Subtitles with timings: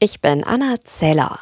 [0.00, 1.40] Ich bin Anna Zeller.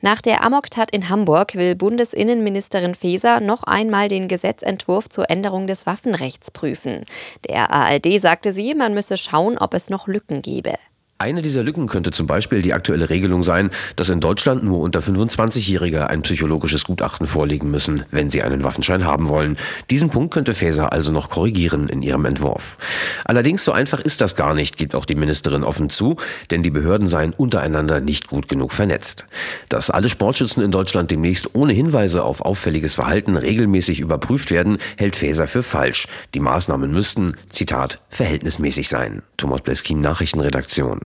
[0.00, 5.86] Nach der Amoktat in Hamburg will Bundesinnenministerin Faeser noch einmal den Gesetzentwurf zur Änderung des
[5.86, 7.04] Waffenrechts prüfen.
[7.48, 10.74] Der ARD sagte sie, man müsse schauen, ob es noch Lücken gebe.
[11.20, 15.00] Eine dieser Lücken könnte zum Beispiel die aktuelle Regelung sein, dass in Deutschland nur unter
[15.00, 19.56] 25-Jährige ein psychologisches Gutachten vorlegen müssen, wenn sie einen Waffenschein haben wollen.
[19.90, 22.78] Diesen Punkt könnte Faeser also noch korrigieren in ihrem Entwurf.
[23.24, 26.14] Allerdings so einfach ist das gar nicht, gibt auch die Ministerin offen zu,
[26.52, 29.26] denn die Behörden seien untereinander nicht gut genug vernetzt.
[29.68, 35.16] Dass alle Sportschützen in Deutschland demnächst ohne Hinweise auf auffälliges Verhalten regelmäßig überprüft werden, hält
[35.16, 36.06] Faeser für falsch.
[36.34, 39.22] Die Maßnahmen müssten, Zitat, verhältnismäßig sein.
[39.36, 41.00] Thomas Bleskin, Nachrichtenredaktion.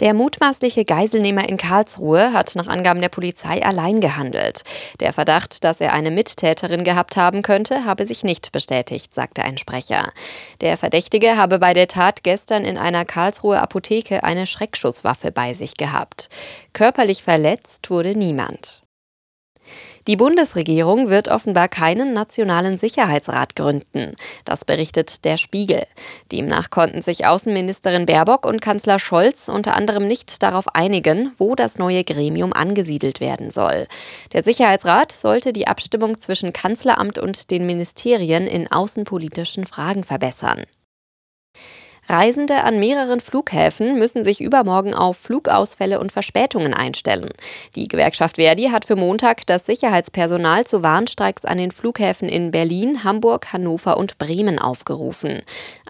[0.00, 4.62] Der mutmaßliche Geiselnehmer in Karlsruhe hat nach Angaben der Polizei allein gehandelt.
[5.00, 9.58] Der Verdacht, dass er eine Mittäterin gehabt haben könnte, habe sich nicht bestätigt, sagte ein
[9.58, 10.12] Sprecher.
[10.60, 15.76] Der Verdächtige habe bei der Tat gestern in einer Karlsruher Apotheke eine Schreckschusswaffe bei sich
[15.76, 16.28] gehabt.
[16.72, 18.84] Körperlich verletzt wurde niemand.
[20.08, 24.16] Die Bundesregierung wird offenbar keinen nationalen Sicherheitsrat gründen.
[24.46, 25.84] Das berichtet der Spiegel.
[26.32, 31.76] Demnach konnten sich Außenministerin Baerbock und Kanzler Scholz unter anderem nicht darauf einigen, wo das
[31.76, 33.86] neue Gremium angesiedelt werden soll.
[34.32, 40.64] Der Sicherheitsrat sollte die Abstimmung zwischen Kanzleramt und den Ministerien in außenpolitischen Fragen verbessern.
[42.08, 47.28] Reisende an mehreren Flughäfen müssen sich übermorgen auf Flugausfälle und Verspätungen einstellen.
[47.74, 53.04] Die Gewerkschaft Verdi hat für Montag das Sicherheitspersonal zu Warnstreiks an den Flughäfen in Berlin,
[53.04, 55.42] Hamburg, Hannover und Bremen aufgerufen.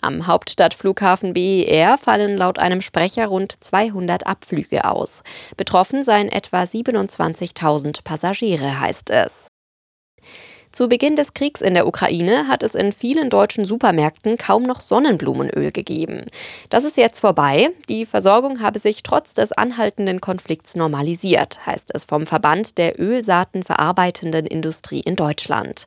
[0.02, 5.22] Am Hauptstadtflughafen BER fallen laut einem Sprecher rund 200 Abflüge aus.
[5.56, 9.47] Betroffen seien etwa 27.000 Passagiere, heißt es.
[10.70, 14.80] Zu Beginn des Kriegs in der Ukraine hat es in vielen deutschen Supermärkten kaum noch
[14.80, 16.26] Sonnenblumenöl gegeben.
[16.68, 17.70] Das ist jetzt vorbei.
[17.88, 23.64] Die Versorgung habe sich trotz des anhaltenden Konflikts normalisiert, heißt es vom Verband der Ölsaaten
[23.64, 25.86] verarbeitenden Industrie in Deutschland.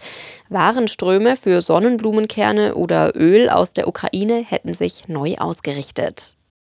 [0.49, 6.35] Warenströme für Sonnenblumenkerne oder Öl aus der Ukraine hätten sich neu ausgerichtet.